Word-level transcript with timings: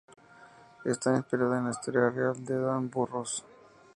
Está 0.83 1.15
inspirada 1.15 1.59
en 1.59 1.65
la 1.65 1.69
historia 1.69 2.09
real 2.09 2.43
de 2.43 2.57
Dan 2.57 2.89
Burros. 2.89 3.45